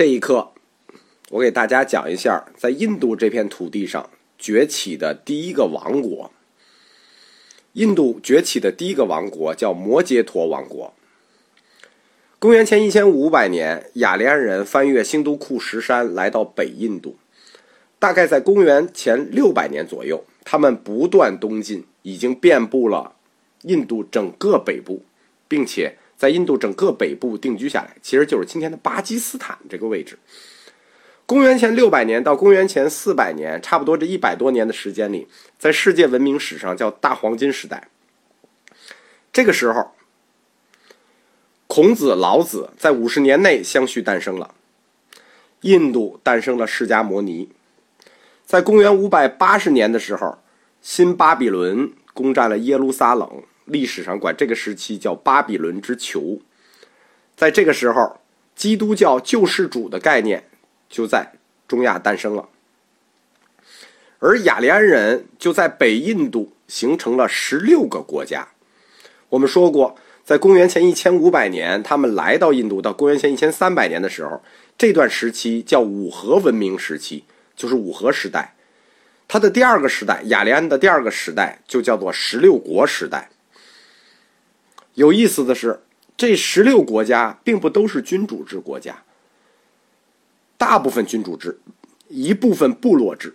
[0.00, 0.52] 这一刻，
[1.28, 6.32] 我给大家讲一下，在印度这片土地上崛起的第一个王国。
[7.74, 10.94] 印度崛起的第一个王国叫摩羯陀王国。
[12.38, 17.18] 公元前一千五百年，雅利安人翻越兴都库什山来到北印度。
[17.98, 23.16] 大概在公元前六百年左右，他们不断东进，已经遍布了
[23.64, 25.02] 印度整个北部，
[25.46, 30.18] 并且在印度整个北部定居下来，其实就是今天的巴基斯坦这个位置。
[31.24, 35.26] 公元前六百年到公元前四百年，差不多这一百多年的时间里，
[35.58, 37.88] 在世界文明史上叫大黄金时代。
[39.32, 39.92] 这个时候。
[41.66, 44.54] 孔子、老子在五十年内相续诞生了，
[45.62, 47.48] 印度诞生了释迦摩尼。
[48.44, 50.36] 在公元五百八十年的时候，
[50.82, 56.40] 新巴比伦攻占了耶路撒冷，历史上管这个时期叫巴比伦之囚。
[57.36, 58.20] 在这个时候，
[58.54, 60.44] 基督教救世主的概念
[60.88, 61.32] 就在
[61.66, 62.48] 中亚诞生了，
[64.18, 68.48] 而雅利安人就在北印度形成了十六个国家。
[69.30, 69.96] 我们说过。
[70.22, 74.40] 在公元前一千五百年，他们来到印度；到公元前一千三百年的时候，
[74.78, 77.24] 这段时期叫五河文明时期，
[77.56, 78.54] 就是五河时代。
[79.26, 83.28] 它的第二个时代，雅利安的第二个时代，就叫做十六国时代。
[84.94, 85.80] 有意思的是，
[86.16, 89.02] 这十六国家并不都是君主制国家，
[90.58, 91.58] 大部分君主制，
[92.08, 93.34] 一部分部落制。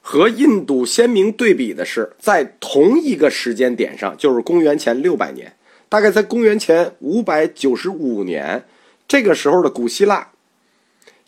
[0.00, 5.56] 和印度鲜明对比的是，在同一个时间点上，就是公元前六百年，
[5.88, 8.64] 大概在公元前五百九十五年，
[9.08, 10.30] 这个时候的古希腊，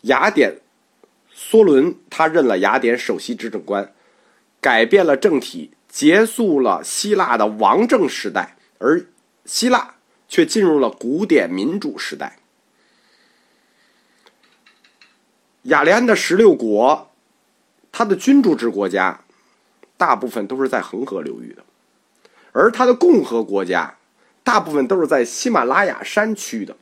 [0.03, 0.61] 雅典，
[1.35, 3.93] 梭伦他任了雅典首席执政官，
[4.61, 9.05] 改变了政体，结束了希腊的王政时代，而
[9.43, 9.95] 希腊
[10.29, 12.37] 却进入了古典民主时代。
[15.63, 17.07] 雅利安的十六国。
[17.91, 19.19] 它的君主制国家，
[19.97, 21.63] 大部分都是在恒河流域的，
[22.51, 23.97] 而它的共和国家，
[24.43, 26.77] 大部分都是在喜马拉雅山区的。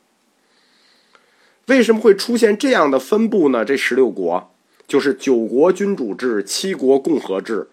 [1.68, 3.64] 为什么会出现这样的分布呢？
[3.64, 4.52] 这十六国
[4.86, 7.70] 就是九国君主制，七国共和制。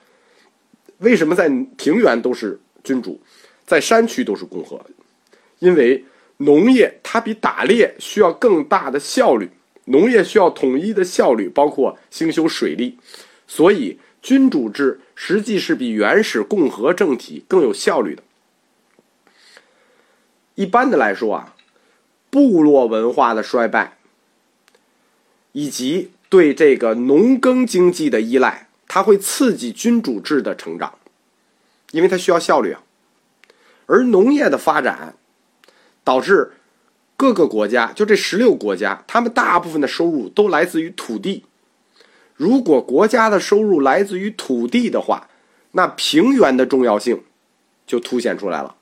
[1.04, 3.20] 为什么在平原都是君主，
[3.64, 4.80] 在山区都是共和？
[5.60, 6.04] 因为
[6.38, 9.48] 农业它比打猎需要更大的效率。
[9.86, 12.98] 农业需要统一的效率，包括兴修水利，
[13.46, 18.22] 所以君主制实际是比原始共和政体更有效率的。
[20.54, 21.54] 一般的来说啊，
[22.30, 23.98] 部落文化的衰败，
[25.52, 31.00] 以及对这个农耕经济的依赖，它会刺激君主制的成长，
[31.90, 32.84] 因为它需要效率啊。
[33.86, 35.16] 而农业的发展，
[36.04, 36.52] 导致。
[37.16, 41.44] 各个国家，就这十六国家，他们大部分的收入都来自于土地。
[42.34, 45.28] 如果国家的收入来自于土地的话，
[45.72, 47.22] 那平原的重要性
[47.86, 48.76] 就凸显出来了。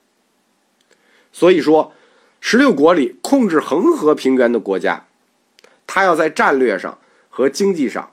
[1.30, 1.94] 所以说，
[2.40, 5.06] 十六国里控制恒河平原的国家，
[5.86, 8.11] 它要在战略上和经济上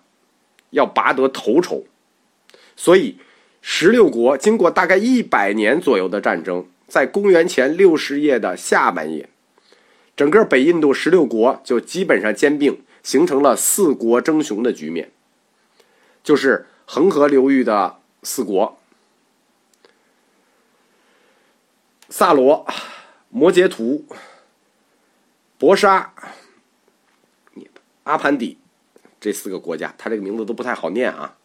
[0.71, 1.85] 要拔得头筹。
[2.75, 3.17] 所以，
[3.61, 9.29] 十六国经过大概一百年左右的战争，在公元前六十页的下半页。
[10.15, 15.11] 整个北印度十六国就基本上兼并，形成了四国争雄的局面。
[16.23, 18.77] 就是恒河流域的四国：
[22.09, 22.67] 萨罗、
[23.29, 24.05] 摩羯图、
[25.57, 26.13] 博沙、
[28.03, 28.57] 阿潘底
[29.19, 31.35] 这四个国家，它这个名字都不太好念啊。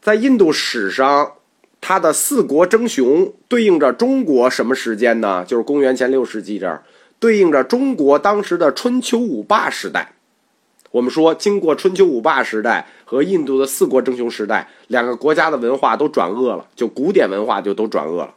[0.00, 1.34] 在印度史上，
[1.80, 5.44] 它的四国争雄对应着中国什么时间呢？
[5.44, 6.82] 就是公元前六世纪这儿。
[7.18, 10.14] 对应着中国当时的春秋五霸时代，
[10.90, 18.34] 我们说，经过春秋五霸时代和印度的四国争雄时代，两个国家的文化都转恶了，就古典文化就都转恶了。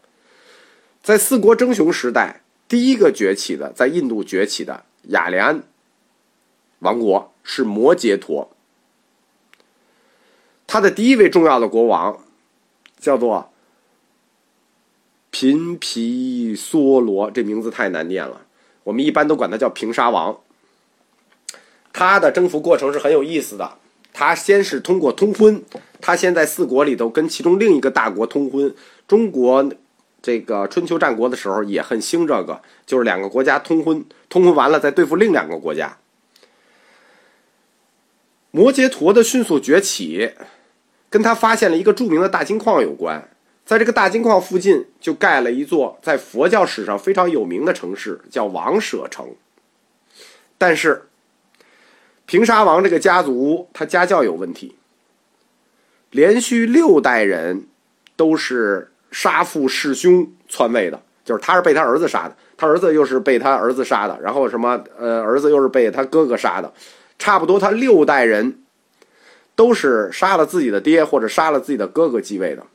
[1.01, 5.63] 在四国争雄时代，第一个崛起的，在印度崛起的雅利安
[6.83, 8.51] 王国是摩羯陀，
[10.67, 12.19] 他的第一位重要的国王
[12.99, 13.49] 叫做
[15.31, 18.41] 频毗娑罗，这名字太难念了。
[18.83, 20.37] 我们一般都管他叫平沙王。
[21.93, 23.77] 他的征服过程是很有意思的。
[24.11, 25.63] 他先是通过通婚，
[26.01, 28.75] 他先在四国里头跟其中另一个大国通婚。
[29.07, 29.71] 中国
[30.21, 35.97] 这个春秋战国的时候也很兴这个，就是两个国家通婚，通婚完了再对付另两个国家。
[38.55, 40.31] 摩羯陀的迅速崛起，
[41.09, 43.27] 跟他发现了一个著名的大金矿有关。
[43.65, 49.27] 在这个大金矿附近，就盖了一座在佛教史上非常有名的城市，叫王舍城。
[50.59, 51.07] 但是
[52.27, 54.75] 平沙王这个家族他家教有问题，
[56.11, 57.65] 连续六代人
[58.15, 66.71] 都是杀父弑兄篡位的，就是他是被他儿子杀的，他儿子又是被他儿子杀的，然后什么呃儿子又是被他哥哥杀的，
[67.23, 68.59] 差不多他六代人
[69.55, 72.65] 都是杀了自己的爹或者杀了自己的哥哥继位的。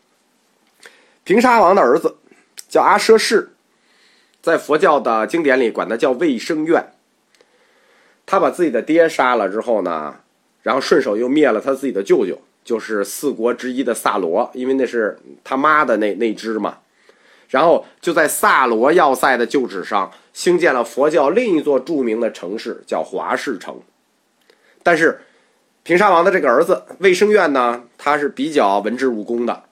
[1.22, 2.16] 平沙王的儿子
[2.66, 3.50] 叫阿奢氏，
[4.40, 6.94] 在佛教的经典里管他叫卫生院。
[8.24, 10.16] 他把自己的爹杀了之后呢，
[10.62, 16.78] 然后顺手又灭了他自己的舅舅，就是四国之一的萨罗，因为那是他妈的那那支嘛。
[17.50, 23.78] 然后就在萨罗要塞的旧址上兴建了佛教另一座著名的城市，叫华氏城。
[24.88, 25.20] 但是
[25.82, 29.64] 平沙王的这个儿子卫生院呢，他是比较文治武功的。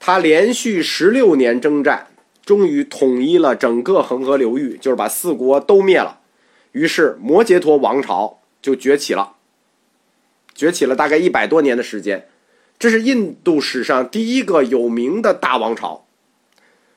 [0.00, 2.08] 他连续十六年征战，
[2.44, 6.18] 终于统一了整个恒河流域，就是把四国都灭了。
[6.72, 9.34] 于是摩羯陀王朝就崛起了，
[10.52, 12.26] 崛起了大概一百多年的时间。
[12.76, 16.04] 这是印度史上第一个有名的大王朝。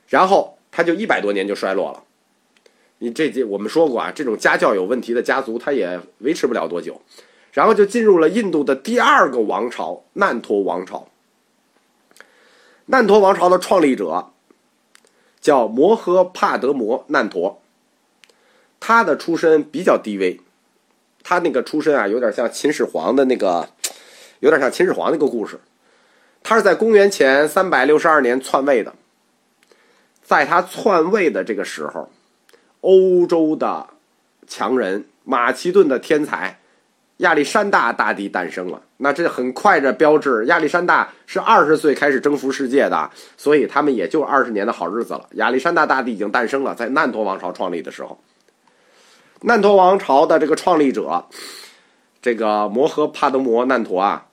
[0.07, 2.01] 然后他就一百多年就衰落了。
[2.97, 6.99] 你这这我们说过啊，这种家教有问题的家族，他也维持不了多久。
[7.53, 11.07] 然后就进入了印度的第二个王朝——难陀王朝。
[12.87, 14.31] 难陀王朝的创立者
[15.39, 17.61] 叫摩诃帕德摩难陀，
[18.79, 20.41] 他的出身比较低微，
[21.23, 23.69] 他那个出身啊，有点像秦始皇的那个，
[24.39, 25.59] 有点像秦始皇那个故事。
[26.41, 28.95] 他是在公元前三百六十二年篡位的，
[30.23, 32.09] 在他篡位的这个时候，
[32.81, 33.87] 欧洲的
[34.47, 36.59] 强人马其顿的天才。
[37.17, 45.27] 亚历山大大帝诞生了，那这很快的标志，亚历山大是二十岁开始征服世界的，所以他们也就二十年的好日子了。
[45.33, 48.19] 亚历山大大帝已经诞生了，在难陀王朝创立的时候，
[49.41, 51.25] 难陀王朝的这个创立者，
[52.21, 54.25] 这个摩诃帕德摩难陀啊，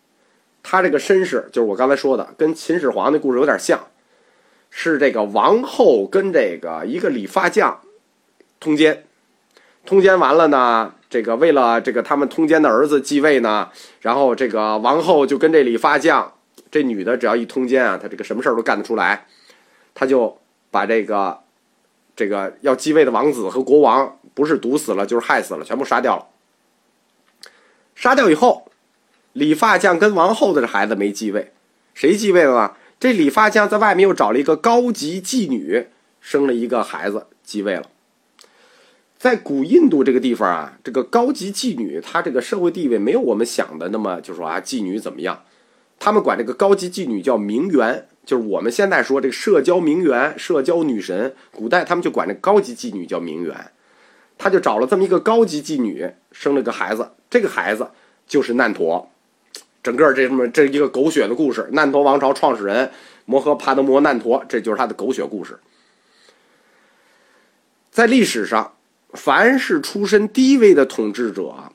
[0.62, 3.78] 他这个身世就是我刚才说的，跟秦始皇的故事有点像，
[4.70, 7.80] 是这个王后跟这个一个理发匠
[8.58, 9.04] 通奸，
[9.84, 10.94] 通奸完了呢。
[11.10, 13.68] 这个为了这个他们通奸的儿子继位呢，
[14.00, 16.32] 然后这个王后就跟这理发匠，
[16.70, 19.26] 这女的只要一通奸啊，她这个什么事儿都干得出来，
[19.92, 20.38] 他就
[20.70, 21.40] 把这个
[22.14, 26.26] 这个要继位的王子和国王不是毒死了就是害死了，全部杀掉了。
[27.96, 28.70] 杀掉以后，
[29.32, 31.52] 理发匠跟王后的这孩子没继位，
[31.92, 32.76] 谁继位了？
[33.00, 35.88] 这理发匠在外面又找了一个高级妓女，
[36.20, 37.86] 生了一个孩子继位了。
[39.20, 45.44] 在古印度这个地方啊，这个高级妓女，她这个社会地位没有我们想的那么，就说啊，妓女怎么样？
[45.98, 51.34] 他们管这个高级妓女叫名媛，就是我们现在说这个社交名媛、社交女神。
[51.52, 53.54] 古代他们就管这高级妓女叫名媛，
[54.38, 57.90] 他就找了这么一个高级妓女，生了个孩子，这个孩子
[58.26, 59.10] 就是难陀。
[59.82, 62.90] 整个这么这一个狗血的故事，难陀王朝创始人
[63.26, 65.58] 摩诃帕德摩难陀，这就是他的狗血故事，
[67.90, 68.72] 在历史上。
[69.14, 71.72] 凡是出身低微的统治者，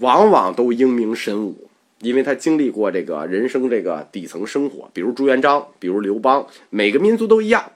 [0.00, 1.68] 往往都英明神武，
[2.00, 4.90] 因为他经历过这个人生这个底层生活。
[4.92, 7.70] 比如朱元璋，比如刘邦，每个民族都一样。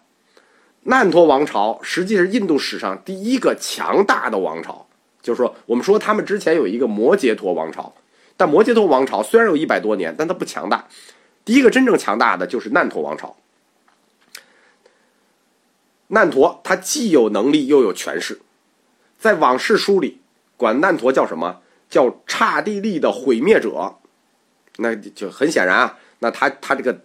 [0.83, 4.87] 难陀王朝实际是印度史上第一个强大的王朝，
[5.23, 7.95] 就是说，我们说他们之前有一个摩羯陀王朝，
[8.37, 10.89] 但摩羯陀王朝虽然有一百多年，但它不强大。
[11.45, 13.37] 第一个真正强大的就是难陀王朝。
[16.09, 18.41] 难陀他既有能力又有权势。
[19.19, 20.21] 在往事书里，
[20.57, 21.61] 管难陀叫什么？
[21.91, 23.97] 叫刹帝利的毁灭者。
[24.77, 27.01] 那就很显然啊，那他他这个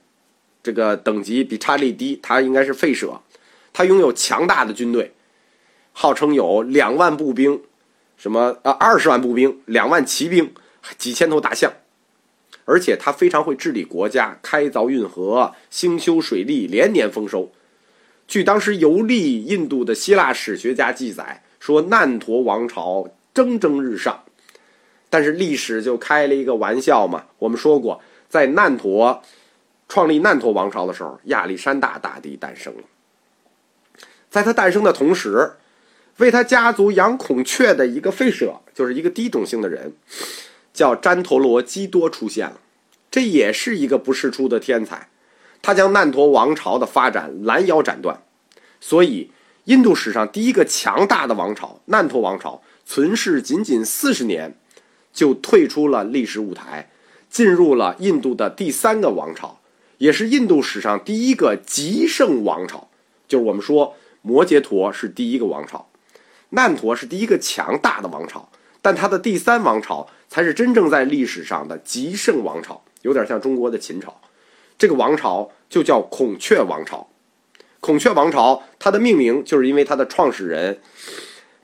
[0.61, 3.21] 这个等级比刹帝利低，他应该是废舍。
[3.71, 5.13] 他拥有强大的军队，
[5.93, 7.61] 号称有两万步兵，
[8.17, 10.53] 什么呃二十万步兵，两万骑兵，
[10.97, 11.71] 几千头大象。
[12.65, 17.51] 而且他非常会治理国家，开凿运河，兴修水利，连年丰收。
[18.27, 21.41] 据当时游历印度的希腊史学家记载。
[21.63, 24.25] 说难陀王朝蒸蒸日上，
[25.09, 27.23] 但是历史就开了一个玩笑嘛。
[27.39, 29.23] 我们说过，在难陀
[29.87, 32.83] 创立难陀王朝的时候，亚历山大大帝诞生了。
[34.29, 35.53] 在他诞生的同时，
[36.17, 39.93] 为他家族养孔雀的一个废舍，就是一个低种姓的人，
[40.73, 42.59] 叫旃陀罗基多出现了。
[43.09, 45.07] 这也是一个不世出的天才，
[45.61, 48.21] 他将难陀王朝的发展拦腰斩断，
[48.81, 49.31] 所以。
[49.65, 54.57] 印度史上第一个强大的王朝——难陀王朝，存世仅仅四十年，
[55.13, 56.89] 就退出了历史舞台，
[57.29, 59.61] 进入了印度的第三个王朝，
[59.99, 62.89] 也是印度史上第一个极盛王朝。
[63.25, 65.87] 就是我们说摩羯陀是第一个王朝，
[66.49, 68.49] 难陀是第一个强大的王朝，
[68.81, 74.19] 但它的第三王朝才是真正在历史上的极盛王朝，有点像中国的秦朝。
[74.77, 77.07] 这个王朝就叫孔雀王朝。
[77.83, 80.79] 孔雀王朝它的命名就是因为它的创始人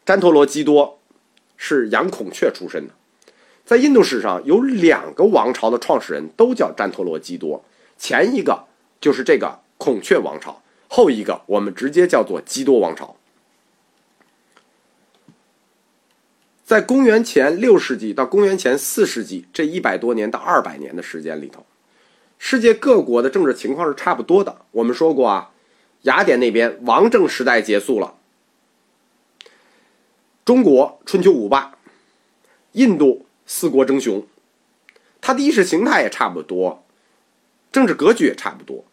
[0.06, 1.00] 旃陀罗基多
[1.56, 2.94] 是养孔雀出身的。
[3.64, 7.64] 在印度史上有两个王朝的创始人都叫旃陀罗基多，
[7.98, 8.66] 前一个
[9.00, 13.16] 就是这个孔雀王朝，后一个我们直接叫做基多王朝。
[16.66, 21.66] 在公元前六世纪到公元前四世纪这一百多年到二百年的时间里头，
[22.38, 24.58] 世界各国的政治情况是差不多的。
[24.72, 25.52] 我们说过啊，
[26.04, 28.16] 雅典那边王政时代结束了，
[30.46, 31.78] 中国春秋五霸，
[32.72, 34.26] 印度四国争雄，
[35.20, 36.86] 它的意识形态也差不多，
[37.72, 38.86] 政治格局也差不多。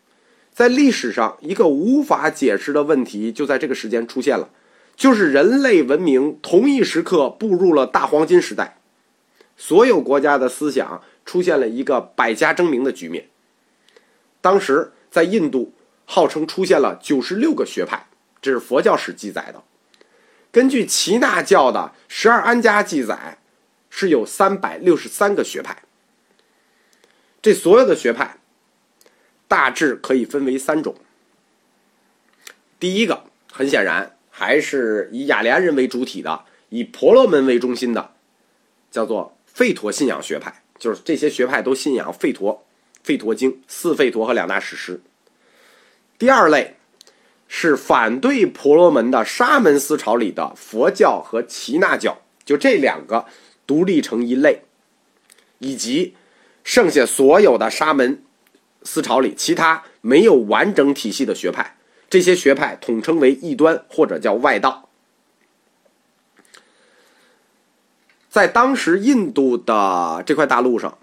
[0.53, 4.51] 在历史上，一个无法解释的问题就在这个时间出现了。
[4.97, 8.79] 就是人类文明同一时刻步入了大黄金时代，
[9.55, 13.29] 所有国家的思想出现了一个百家争鸣的局面。
[14.41, 15.75] 当时在印度，
[16.07, 18.07] 号称出现了九十六个学派，
[18.41, 19.63] 这是佛教史记载的。
[20.51, 23.37] 根据耆那教的十二安家记载，
[23.91, 25.83] 是有三百六十三个学派。
[27.43, 28.39] 这所有的学派
[29.47, 30.97] 大致可以分为三种。
[32.81, 34.13] 第一个，很显然。
[34.39, 38.13] 还是以雅利安人为主体的，以婆罗门为中心的，
[38.91, 40.63] 叫做吠陀信仰学派。
[40.79, 42.67] 就是这些学派都信仰吠陀、
[43.03, 45.01] 吠陀经、四吠陀和两大史诗。
[46.19, 46.77] 第二类
[47.49, 53.27] 是反对婆罗门的沙门思潮里的佛教和耆那教，就这两个
[53.67, 54.63] 独立成一类，
[55.59, 56.15] 以及
[56.65, 58.23] 剩下所有的沙门
[58.83, 61.77] 思潮里其他没有完整体系的学派。
[62.09, 64.89] 这些学派统称为异端或者叫外道。
[68.31, 70.99] 在当时印度的这块大陆上，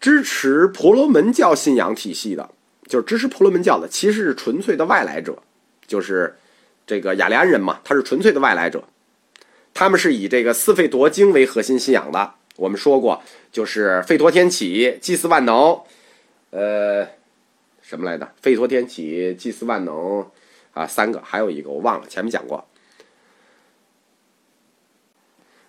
[0.00, 2.50] 支持婆罗门教信仰体系的，
[2.92, 5.42] 就是支持婆罗门教的，其实是纯粹的外来者，
[5.86, 6.36] 就是
[6.86, 8.84] 这个雅利安人嘛，他是纯粹的外来者。
[9.72, 12.34] 他们是以这个四吠陀经为核心信仰的。
[12.56, 15.80] 我们说过，就是吠陀天启，祭祀万能，
[16.50, 17.08] 呃。
[17.80, 18.30] 什么来的？
[18.42, 20.30] 吠陀天启，祭祀万能，
[20.74, 22.62] 啊，三个，还有一个我忘了，前面讲过。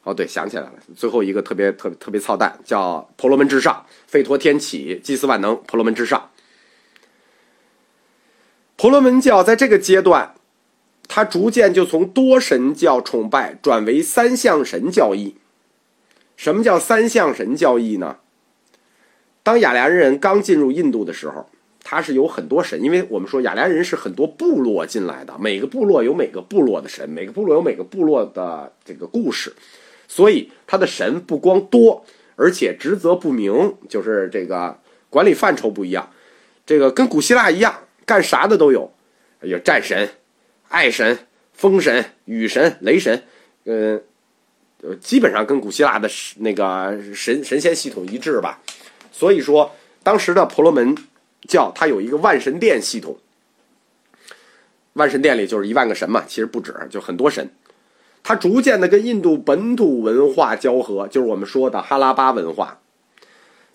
[0.03, 6.29] 哦，对，想起来了，最后一个特别特特别操蛋，叫婆罗门之上，吠陀天启，祭祀万能，婆罗门之上。
[8.83, 10.35] 婆罗门教在这个阶段，
[11.07, 15.37] 它逐渐就从多神教崇拜转为三相神教义。
[16.35, 18.17] 什么叫三相神教义呢？
[19.41, 21.49] 当雅利安人刚进入印度的时候。
[21.81, 29.53] 它是有很多神，因为我们说雅利安人是很多部落进来的，每个部落有每个部落的神，每个部落有每个部落的这个故事，
[30.09, 34.77] 所以他的神不光多，而且职责不明，就是这个
[35.09, 36.09] 管理范畴不一样。
[36.65, 37.73] 这个跟古希腊一样，
[38.05, 38.91] 干啥的都有，
[39.41, 40.09] 有战神、
[40.69, 41.17] 爱神、
[41.53, 43.23] 风神、雨神、雷神，
[43.65, 44.01] 嗯，
[44.99, 48.61] 基本上跟古希腊的那个神神仙系统一致吧。
[49.11, 50.95] 所以说，当时的婆罗门。
[51.45, 53.17] 教它有一个万神殿系统，
[54.93, 57.49] 万神殿里就是一万个神嘛，其实不止，就很多神。
[58.23, 62.79] 它逐渐的跟印度本土文化交合，就是我们说的哈拉巴文化。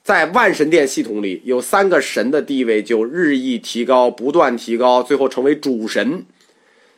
[0.08, 6.24] 在万神殿系统里，有三个神的地位就日益提高，不断提高，最后成为主神。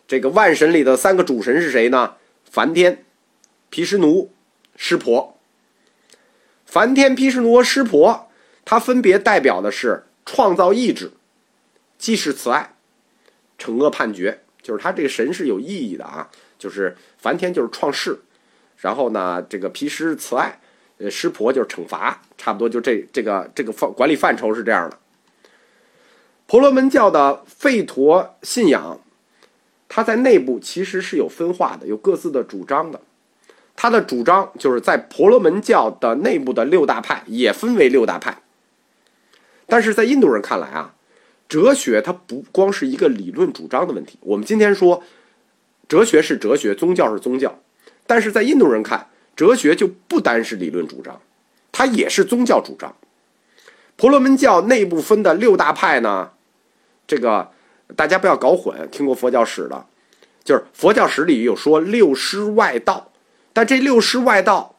[0.06, 2.14] 这个万神里的三个主神是谁呢？
[2.44, 3.04] 梵天、
[3.68, 4.30] 毗湿奴、
[4.76, 5.36] 湿婆。
[6.64, 8.30] 梵天、毗湿奴和湿婆，
[8.64, 10.04] 它分别代表的是。
[10.24, 11.10] 创造意志，
[11.98, 12.76] 既是慈爱，
[13.58, 16.30] 惩恶判决，就是他这个神是有意义的啊。
[16.56, 18.20] 就是梵天就是创世，
[18.76, 20.60] 然后呢，这个毗湿慈爱，
[21.00, 24.98] 呃，湿婆就是惩罚，差不多就这这个这个范管理范畴是这样的。
[26.46, 29.00] 婆罗门教的吠陀信仰，
[29.88, 33.00] 它在内部其实是有分化的，有各自的主张的。
[33.76, 38.42] 它的主张就是在婆罗门教的内部的六大派也分为六大派。
[39.66, 40.94] 但是在印度人看来啊，
[41.48, 44.18] 哲学它不光是一个理论主张的问题。
[44.20, 45.02] 我们今天说，
[45.88, 47.58] 哲学是哲学，宗教是宗教，
[48.06, 49.08] 但是在印度人看，
[49.40, 51.18] 哲学就不单是理论主张，
[51.72, 52.94] 它也是宗教主张。
[53.96, 56.32] 婆罗门教内部分的六大派呢，
[57.06, 57.50] 这个
[57.96, 59.86] 大家不要搞混，听过佛教史的，
[60.44, 63.12] 就是佛教史里有说六师外道，
[63.54, 64.76] 但这六师外道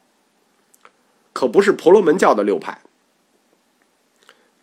[1.32, 2.78] 可不是婆罗门教的六派。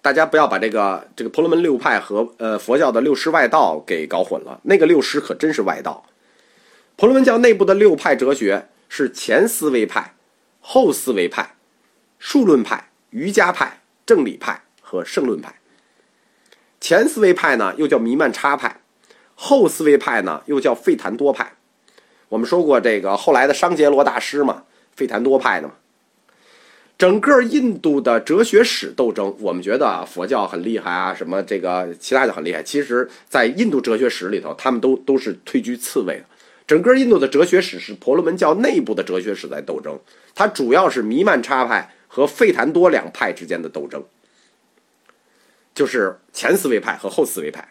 [0.01, 4.62] 大家不要把这个这个婆罗门六派和呃佛教的六师外道给搞混了。
[4.63, 6.06] 那个六师可真是外道。
[6.96, 10.15] 婆罗门教内部的六派哲学是前思维派、
[10.60, 11.55] 后思维派、
[12.17, 15.55] 数论派、瑜伽派、正理派和圣论派。
[16.81, 18.81] 前思维派呢，又叫弥曼叉派；
[19.36, 21.53] 后思维派呢，又叫费檀多派。
[22.29, 24.63] 我们说过，这个后来的商杰罗大师嘛，
[24.96, 25.75] 费檀多派的嘛。
[26.98, 32.62] 整个印度的哲学史斗争，我们觉得，佛教很厉害啊，什么这个其他就很厉害。
[32.62, 36.25] 其实，在印度哲学史里头，他们都都是退居次位的。
[36.70, 40.00] 整个印度的哲学史是婆罗门教内部的哲学史在斗争，
[40.36, 44.04] 它主要是弥曼叉派和费檀多两派之间的斗争，
[45.74, 47.70] 就是前思维派和后思维派。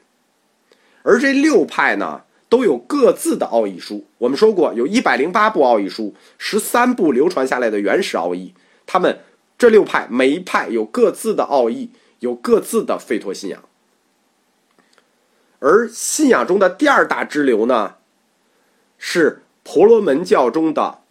[1.04, 4.04] 而这六派呢，都有各自的奥义书。
[4.18, 8.52] 我们说过，有一百零八部奥义书，十三部流传下来的原始奥义。
[8.84, 9.20] 他们
[9.56, 13.62] 这六派，每一派有各自的奥义，有各自的吠陀信仰。
[15.60, 17.94] 而信仰中的第二大支流呢，
[18.98, 21.02] 是婆罗门教中的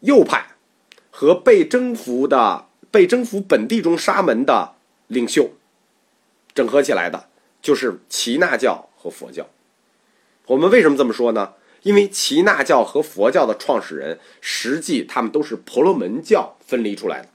[0.00, 0.46] 右派
[1.10, 4.74] 和被征服的、被征服本地中沙门的
[5.08, 5.50] 领袖
[6.54, 7.28] 整合起来的，
[7.60, 9.46] 就是耆那教和佛教。
[10.46, 11.54] 我们为什么这么说呢？
[11.82, 17.28] 因为耆那教和佛教的创始人，实际他们都是婆罗门教分离出来的，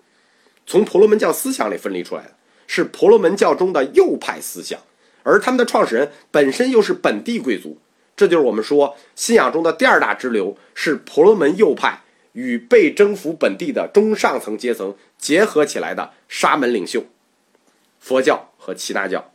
[0.68, 2.32] 从婆罗门教思想里分离出来的，
[2.68, 4.80] 是婆罗门教中的右派思想，
[5.24, 7.78] 而他们的创始人本身又是本地贵族，
[8.16, 12.02] 这就是我们说信仰中的第二大支流是婆罗门右派
[12.34, 17.06] 与被征服本地的中上层阶层结合起来的沙门领袖，
[18.00, 19.33] 佛教和耆那教。